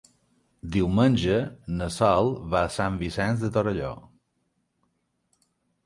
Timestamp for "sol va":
1.97-2.65